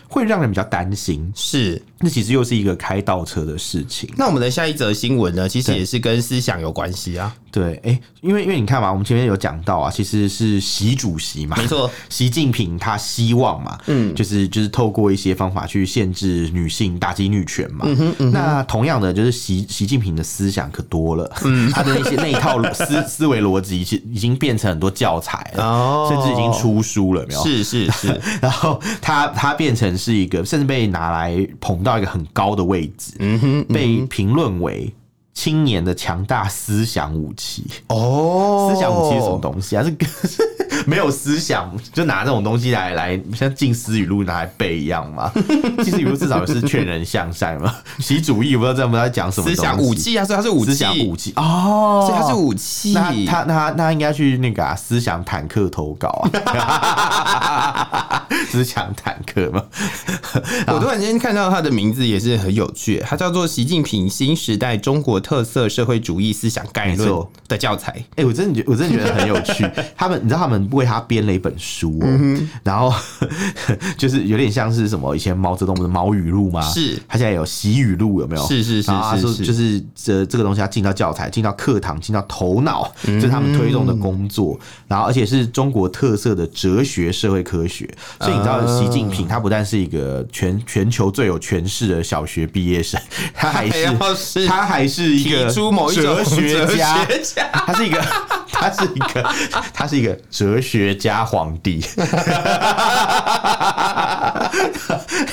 [0.07, 1.31] 会让人比较担心。
[1.35, 1.81] 是。
[1.99, 4.07] 那其实又是一个开倒车的事情。
[4.17, 7.33] 那我们的下一则新闻呢，其实也是跟思想有关系啊。
[7.49, 17.85] 对，哎、欸，因为因为你看嘛，我们前面有讲到啊，其实是习主席嘛，没错， 习近平他希望嘛，嗯，就是就是透过一些方法去限制女性、打击女权嘛。
[17.87, 27.41] 嗯哼，嗯哼，那同样的，就是习习近平的思想可多了，嗯， 他的那些那一套 思思维逻辑，其实已经变成很多教材了，哦，甚至已经出书了，有没有？
[27.41, 28.21] 是是是。
[28.41, 34.93] 然后他他变成是一个，甚至被拿来捧到一个很高的位置，嗯哼，被评论为
[35.35, 37.63] 青年的强大思想武器。
[37.87, 39.83] 哦，思想武器是什么东西啊？
[39.83, 39.95] 是
[40.87, 45.31] 没有思想就拿这种东西来来像近思语录拿来背一样吗？
[45.83, 47.73] 近思语录至少是劝人向善嘛。
[47.99, 50.23] 习主义不知道在不在讲什么思想武器啊？
[50.25, 52.93] 所以它是武器，思想武器哦，所以它是武器。
[52.93, 58.25] 那他那他应该去那个啊，思想坦克投稿啊。
[58.49, 59.63] 思想坦克吗？
[60.67, 67.09] 我突然间看到他的名字也是很有趣，他叫做《习近平新时代中国特色社会主义思想概论》
[67.47, 67.91] 的教材。
[68.11, 69.67] 哎、欸，我真的觉，我真的觉得很有趣。
[69.97, 72.93] 他们，你知道他们为他编了一本书哦、喔，嗯、然后
[73.97, 76.61] 就是有点像是什么以前毛泽东的毛语录吗？
[76.61, 78.47] 是，他现在有习语录，有没有？
[78.47, 84.59] 是是是，他说就是这这个东西要进到教材，进到课堂，进到头脑，这是他们推动的工作。
[84.87, 88.35] 然后而且是中国特色的哲学社会科学，所以。
[88.35, 92.99] 你知道习近平他不但是一个全全球最有权势的小学毕业生，
[93.33, 97.05] 他还是他还是一个哲学家，
[97.65, 98.01] 他是一个
[98.51, 99.33] 他是一个
[99.73, 101.83] 他是一个哲学家皇帝。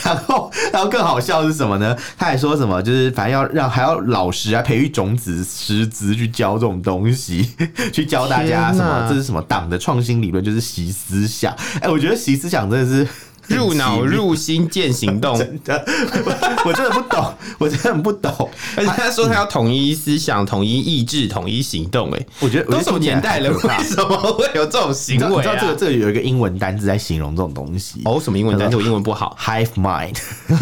[0.05, 1.97] 然后然后更好笑的是什么呢？
[2.19, 7.49] 他还说什么就是反正要让还要老师啊培育种子师资去教这种东西，
[7.93, 11.55] 去教大家什么这是什么党的创新理论，就是习思想。
[11.81, 13.09] 哎，我觉得习思想真的是。
[13.59, 15.85] 入脑入心见行动，真的，
[16.65, 18.51] 我真的不懂，我真的很不懂。
[18.77, 22.11] 而且他说他要统一思想、统一意志、统一行动。
[22.13, 25.37] 哎，我觉得都什么年代了，为什么会有这种行为？
[25.37, 28.21] 你知道这个这个有一个英文单字在形容这种东西哦？
[28.23, 28.77] 什么英文单字？
[28.77, 29.37] 我英文不好。
[29.41, 30.17] Hive mind，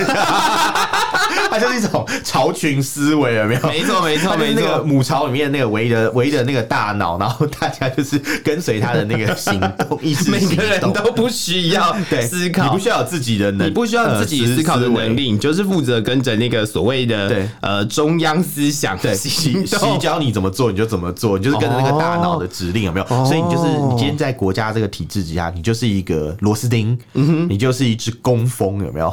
[1.53, 3.61] 它就是一种巢群思维，有没有？
[3.69, 4.61] 没错没错没错。
[4.61, 12.65] 那个母巢里面那个唯一的唯一的那个大脑，然后大家就是跟随它的那个行动意识， 每个人都不需要思考。
[12.65, 19.57] 你不需要有自己的能，你不需要自己思考的能力，你就是负责跟着那个所谓的对呃中央思想对，习
[19.99, 23.07] 教你怎么做你就怎么做，你就是跟着那个大脑的指令有没有？
[23.25, 29.13] 所以你就是你今天在国家这个体制之下，你就是一个螺丝钉，嗯哼，你就是一只工蜂有没有？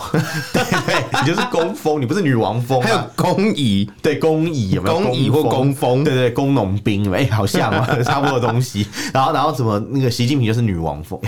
[0.54, 5.00] 对对，你就是工蜂， 你不是女王蜂，还有工蚁，对工蚁有没有？
[5.00, 8.86] 工蚁或工蜂，对对，工农兵哎，好像啊， 差不多的东西。
[9.14, 11.20] 然后然后什么那个习近平就是女王蜂？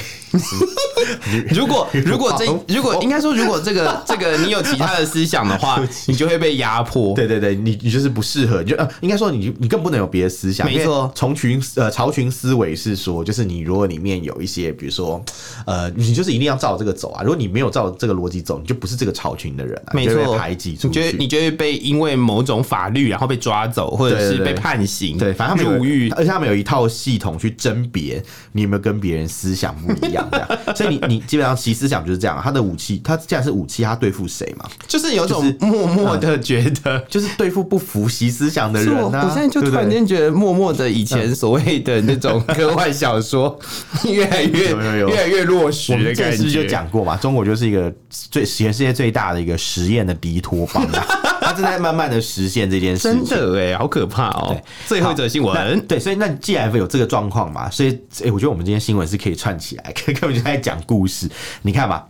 [1.50, 7.16] 如果如果这如果应该说，如果这个这个你有其他的思想的话，你就会被压迫。
[7.16, 10.68] 对对对，你你就是不适合，你就呃，应该说你你更不能有别的思想。
[10.68, 15.24] 没错，从群呃巢群思维是说，就是你如果里面有一些，比如说
[15.66, 17.24] 呃，你就是一定要照这个走啊。
[17.24, 20.88] 如果你没有照这个逻辑走，你就不是这个巢群的人啊，没错，排挤出去。
[20.88, 25.18] 你觉得你觉得被因为某种法律然后被抓走，或者是被判刑。
[25.18, 30.48] 对，反正他们入狱，而且他们有一套系统去甄别你有没有跟别人思想不一样这样。
[30.76, 34.70] 所以你你基本上其思想就是这样，他的武器，他既然是武器，他对付谁嘛？
[34.88, 39.26] 就是有种默默的觉得，就是对付不服习思想的人啊。
[39.28, 43.58] 我现在就突然间觉得，默默的以前所谓的那种科幻小说，
[44.06, 46.38] 越来越越来越落实的感觉。
[46.38, 47.16] 是不是就讲过嘛？
[47.18, 51.06] 中国就是一个最全世界最大的一个实验的敌托邦啊，
[51.42, 53.04] 他正在慢慢的实现这件事。
[53.04, 54.60] 真的哎，好可怕哦！
[54.88, 57.92] 最后一则新闻，对，所以那既然有这个状况嘛，所以
[58.24, 61.30] 哎，我觉得我们今天新闻是可以串起来， 根本就在讲故事。
[61.62, 62.08] 你看吧。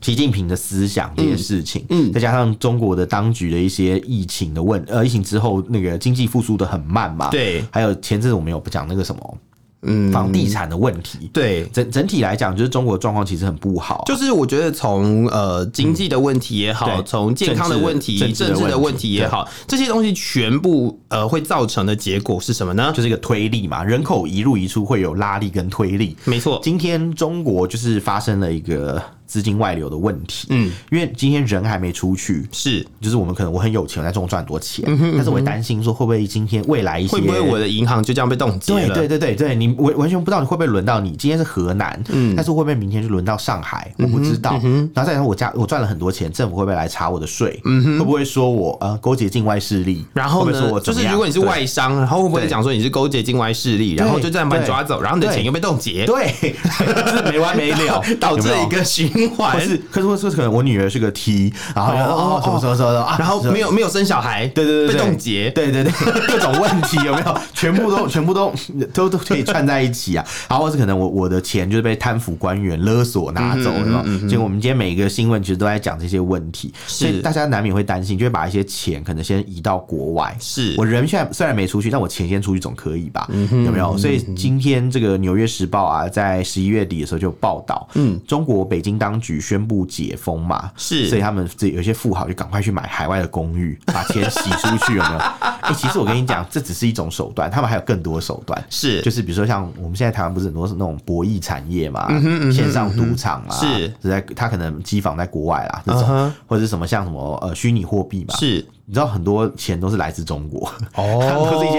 [0.00, 9.38] 习近平的思想这些事情，嗯，再加上中国的当局的一些疫情的问，呃，疫情之后那个经济复苏的很慢嘛，对，还有前阵子我们有不讲那个什么，
[9.82, 22.92] 嗯，房地产的问题，对，整整体来讲，就是中国状况其实很不好，就是我觉得从呃经济的问题也好，从健康的问题、政治的问题也好，这些东西全部呃会造成的结果是什么呢？
[22.92, 26.58] 就是一个推力嘛，人口一入一出会有拉力跟推力，没错。
[26.62, 29.00] 今天中国就是发生了一个。
[29.28, 30.48] 资金外流的问题。
[30.50, 38.94] 嗯，因为今天人还没出去，是，就是我们可能我很有钱，我在中国赚很多钱，嗯哼但是我会担心说会不会今天未来一些会不会我的银行就这样被冻结了？
[38.94, 41.10] 对对对对，你完完全不知道你会不会轮到你。
[41.10, 43.92] 今天是河南，嗯，但是会不会明天就轮到上海？
[43.98, 44.58] 我不知道。
[44.94, 47.60] 然后再说我家我赚了很多钱，政府会不会来查我的税？
[47.64, 50.04] 嗯哼，会不会说我呃勾结境外势力？
[50.14, 56.06] 然后呢，就是如果你是外商，然后会不会讲说你是勾结境外势力，然后就这样把你抓走，然后你的钱又被冻结？
[56.06, 56.32] 对，
[56.80, 59.60] 就是没完没了， 导致一个循 环。
[59.60, 65.92] 是，可是说可能我女儿是个 T，然后哦什么什么什么啊，然后没有没有生小孩，对对对，被冻结，对对对，
[66.28, 67.38] 各种问题有没有？
[67.54, 68.52] 全部都全部都
[68.92, 70.24] 都都可以串在一起啊！
[70.48, 74.04] 然后或是可能我我的钱就是被贪腐官员勒索拿走了。
[74.28, 80.36] 结果我们今天每一个新闻其实都在讲这些问题，所以大家难免会担心，就会把一些钱可能先移到国外。
[80.40, 83.28] 是我人现在虽然没出去，但我钱先出去总可以吧？
[83.50, 83.96] 有没有？
[83.98, 95.18] 所以今天这个《纽约时报》啊，在十一月底的时候就报道，嗯，中国北京当局宣布解封嘛，是，所以他们这有些富豪就赶快去买海外的公寓，把钱洗出去，有没有？
[95.62, 102.06] 哎，其实我跟你讲，这只是一种手段，他们还有更多手段，是，就是比如说像我们现在台湾不是很多是那种博弈产业嘛，
[102.52, 108.66] 线上赌场啊，是，在他可能机房在国外啦，这种或者是什么像什么呃虚拟货币嘛，是。
[108.90, 111.20] 你知道很多钱都是来自中国，哦，
[111.52, 111.77] 都是一些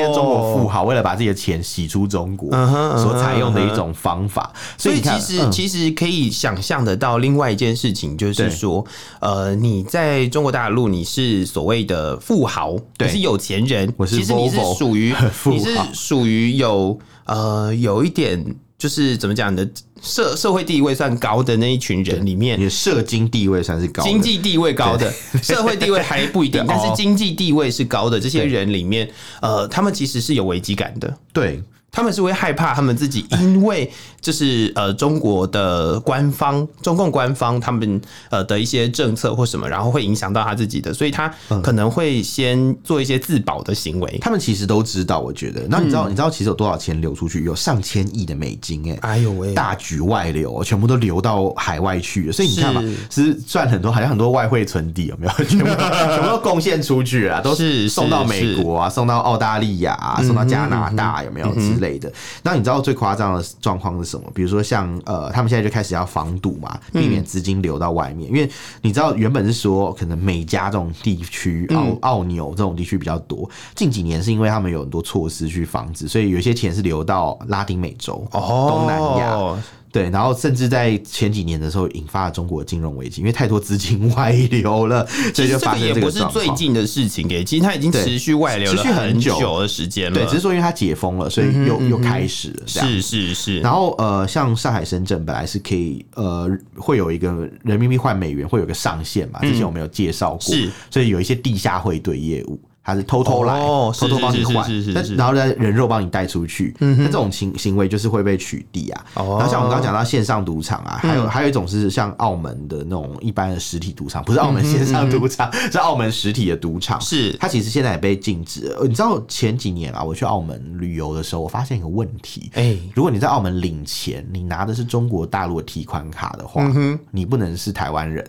[0.69, 2.51] 中国富豪为了把自己的钱洗出中国
[2.97, 4.53] 所采用的一种方法。
[4.77, 8.85] 所以其实其实可以想象得到另外一件事情，就是说，
[9.19, 15.13] 呃，你在中国大陆你是所谓的富豪，你是有钱人，其实你是属于
[15.49, 18.55] 你是属于有呃有一点。
[18.79, 19.67] 就是怎么讲的，
[20.01, 25.11] 社社会地位算高的那一群人里面，你的社经地位算是高的，经济地位高的，
[25.43, 29.09] 社会地位还不一定， 但是经济地位是高的这些人里面，
[29.41, 31.61] 呃，他们其实是有危机感的，对。
[31.91, 33.91] 他们是会害怕他们自己，因为
[34.21, 37.99] 就是呃中国的官方、中共官方他们
[38.29, 44.17] 呃的一些政策或什么，然后会影响到他自己的，所以他可能会先做一些自保的行为。
[44.21, 45.61] 他们其实都知道，我觉得。
[45.69, 47.43] 那你知道你知道其实有多少钱流出去？
[47.43, 48.97] 有上千亿的美金哎！
[49.01, 49.53] 哎呦喂！
[49.53, 52.31] 大举外流，全部都流到海外去了。
[52.33, 55.31] 所以你看嘛，是赚很多，好像很多外汇存底有没有？
[55.45, 61.69] 全部 全部都贡献出去了，都是送到美国啊，送到澳大利亚啊，送到加拿大有没有之？
[61.79, 62.11] 类的，
[62.43, 64.29] 那你知道最夸张的状况是什么？
[64.33, 68.29] 比如说像呃，他们现在就开始要防堵嘛，避免资金流到外面。
[68.29, 68.49] 因为
[68.81, 79.63] 你知道原本是说可能美加这种地区、澳澳纽这种地区比较多，近几年是因为他们有很多措施去防止，所以有些钱是流到拉丁美洲、东南亚。
[79.91, 86.33] 对，然后甚至在前几年的时候引发了中国的金融危机，因为太多资金 外流了，所以就发生这个状况。
[86.33, 90.19] 这个也不是最近的事情，给其实它已经持续外流了很久的时间了。
[90.19, 92.63] 对，只是说因为它解封了，所以又、嗯、又开始了。
[92.67, 93.59] 是是是。
[93.61, 102.59] 然后呃，像上海、深圳本来是可以呃，会有一个人民币换美元会有个上限嘛，之前我们有介绍过，是，所以有一些地下汇兑业务。
[102.83, 104.67] 他是偷偷来，偷偷帮你换，
[105.15, 106.75] 然后再，人肉帮你带出去。
[106.79, 109.05] 那这种行行为就是会被取缔啊。
[109.15, 116.99] 然后像我们刚刚讲到线上赌场啊，还有还有一种是像澳门的那种一般的实体赌场，不是澳门线上赌场，是澳门实体的赌场。
[116.99, 118.87] 是它其实现在也被禁止了。
[118.87, 122.49] 你知道前几年啊，我去澳门旅游的时候，我发现一个问题。
[122.55, 126.63] 哎，如果你在澳门领钱，你拿的是中国大陆的提款卡的话，
[127.11, 128.25] 你不能是台湾人。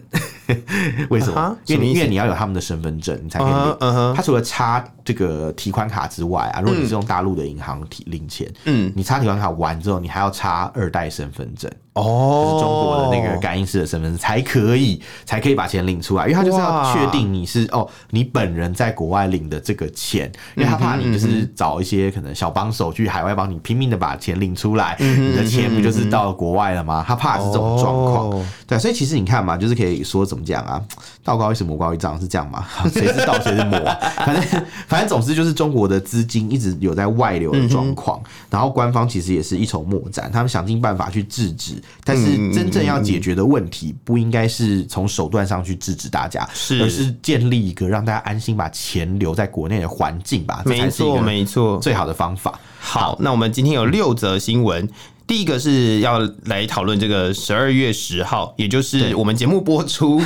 [1.09, 1.57] 为什么？
[1.67, 4.15] 因为因为你要有他们的身份证，你才可以领。
[4.15, 11.71] 他除了插这个提款卡之外啊，如果你是用大陆的银行提领钱，嗯，你插提款卡完之后，你还要插二代身份证。
[11.95, 27.05] 哦，就是中国的那个感应式的身份证才可以，才可以把钱领出来，因为他就是要确定你是哦，你本人在国外领的这个钱，因为他怕你就是找一些可能小帮手去海外帮你拼命的把钱领出来，你的钱不就是到了国外了吗？
[27.07, 30.81] 他怕是这种状况，对，所以其实你看嘛，就是可以说怎么讲啊，
[31.25, 32.65] 道高一尺，魔高一丈是这样吗？
[32.93, 33.79] 谁是道谁是魔？
[34.17, 41.81] 反正反正总之就是中国的资金一直有在外流的状况，然后官方其实也是一筹莫展，他们想尽办法去制止。
[42.05, 50.63] 但是真正要解决的问题，不应该是从手段上去制止大家，是而是建立一个让大家安心把钱留在国内的环境吧。
[50.65, 52.59] 没错，没错，最好的方法。
[52.79, 54.89] 好，那我们今天有六则新闻。
[55.31, 60.21] 第一个是要来讨论这个十二月十号，也就是我们节目播出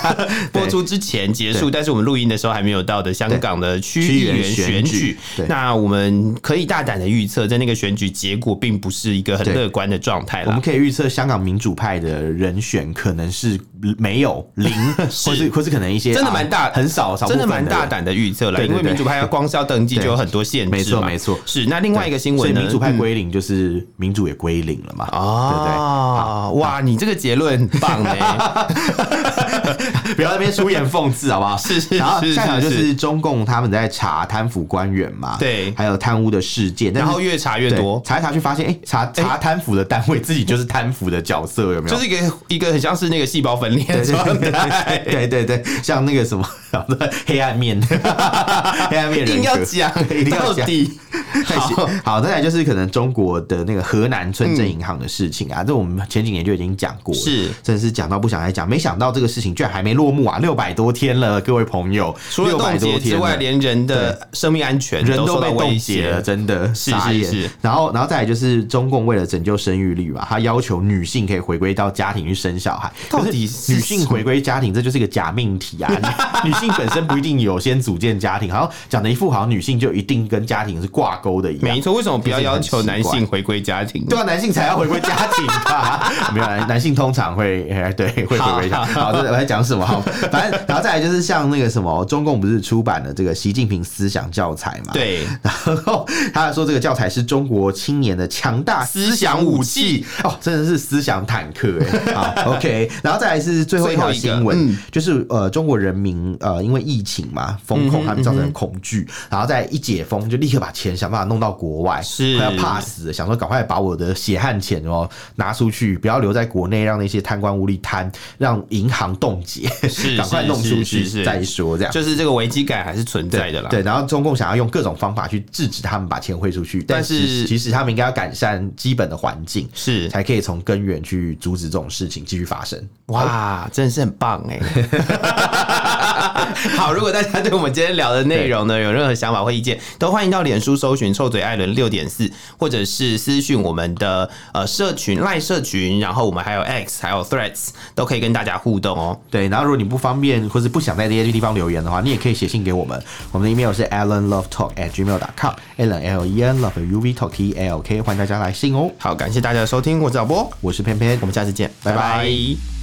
[0.50, 5.18] 播出之前结束，但是我们录音的时候还没有到的香港的区议员选举。
[5.46, 10.42] 那我们可以大胆的预测，在那个选举结果并不是一个很乐观的状态。
[10.46, 13.60] 我们可以预测，香港民主派的人选可能是
[13.98, 14.72] 没有零，
[15.24, 18.62] 或是或是可能一些真的蛮大很少少，真的蛮大胆的预测了。
[18.66, 21.38] 因为民主派要光是要登记就有很多限制，没错没错。
[21.46, 24.56] 是那另外一个新闻，所以民主派归零就是民主也归。
[24.66, 25.06] 零了嘛？
[25.12, 25.72] 哦，对不对？
[25.72, 26.50] 啊！
[26.50, 28.18] 哇，你这个结论很棒哎！
[30.16, 31.56] 不要在那边出言讽刺好不好？
[31.56, 31.96] 是是。
[31.96, 41.94] 然后下场就是中共他们在查贪腐官员嘛，对，还有贪污的事件，然后越查越多，查一查去发现，哎，查查贪腐的单位自己就是贪腐的角色，有没有？
[41.94, 46.46] 就是一个一个很像是那个细胞分裂状态，对对对，像那个什么
[47.26, 47.80] 黑暗面，
[48.90, 50.66] 黑暗面人一定要讲，一定要讲。
[51.44, 67.50] 好，好，再来就是可能中国的那个河南村镇银行的事情啊，这我们前几年就已经讲过了，是，真的是讲到不想再讲，没想到这个事情居然还没落幕啊，六百多天了，各位朋友，除了冻结之外，连人的生命安全人都被冻结了，真的是是是。
[67.60, 75.92] 然后，然后再来就是中共为了拯救生育率嘛，他要求女性可以回归到家庭去生小孩，到底女性回归家庭，这就是一个假命题啊！
[76.44, 81.62] 女性本身不一定有先组建家庭，好像讲的一副好像女性就一定跟家庭是挂钩的一样。
[81.62, 84.04] 没错，为什么不要要求男性回归家庭？
[84.06, 86.12] 对啊，男性才要回归家庭吧？
[86.34, 88.94] 没有，男男性通常会哎 对会回归家庭。
[88.94, 89.84] 好，我在讲什么？
[89.86, 90.00] 好，
[90.32, 94.92] 反正然后再来就是像那个什么，中共不是出版了这个习近平思想教材嘛？
[94.94, 102.14] 对，然后他说这个教材是中国青年的强大思想武器哦，真的是思想坦克哎。
[102.14, 123.68] 好，OK，然后再来是最后一条新闻，嗯、就是呃，中国人民呃因为疫情嘛，封控他们造成恐惧，然后再一解封就立刻把钱想办法弄到国外，是快要怕死，想说赶快把我的血汗钱哦拿出去，不要留在国内，让那些贪官污吏贪，让银行冻结，是 赶快弄出去再说，这样就是这个危机感还是存在的啦。
[123.68, 132.82] 对，然后中共想要用各种方法去制止他们把钱汇出去，但是其实他们应该要改善基本的环境，是才可以从根源去阻止这种事情继续发生。
[133.06, 134.60] 哇，真的是很棒哎！
[136.76, 149.18] 好，如果大家对我们今天聊的内容呢有任何想法或意见，都欢迎到脸书搜寻“臭嘴艾伦六点四”，或者是私讯我们的呃社群赖社群，然后我们还有 X 还有 Threads 都可以跟大家互动哦。
[149.30, 153.00] 对，然后如果你不方便或是不想在这些地方留言的话，你也可以写信给我们，
[153.32, 157.52] 我们的 email 是 allenlovetalk at gmail dot com，allen l e n love u v talk t
[157.52, 158.90] l k，欢迎大家来信哦。
[158.98, 162.75] 好，感谢大家的收听，我是小波，我是偏偏，我们下次见，拜拜。